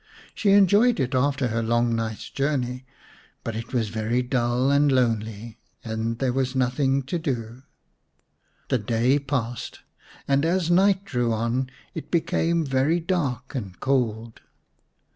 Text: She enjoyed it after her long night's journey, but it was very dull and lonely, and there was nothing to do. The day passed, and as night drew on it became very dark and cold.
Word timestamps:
She 0.33 0.49
enjoyed 0.53 0.99
it 0.99 1.13
after 1.13 1.49
her 1.49 1.61
long 1.61 1.95
night's 1.95 2.31
journey, 2.31 2.87
but 3.43 3.55
it 3.55 3.71
was 3.71 3.89
very 3.89 4.23
dull 4.23 4.71
and 4.71 4.91
lonely, 4.91 5.59
and 5.83 6.17
there 6.17 6.33
was 6.33 6.55
nothing 6.55 7.03
to 7.03 7.19
do. 7.19 7.61
The 8.69 8.79
day 8.79 9.19
passed, 9.19 9.81
and 10.27 10.43
as 10.43 10.71
night 10.71 11.05
drew 11.05 11.31
on 11.31 11.69
it 11.93 12.09
became 12.09 12.65
very 12.65 12.99
dark 12.99 13.53
and 13.53 13.79
cold. 13.79 14.41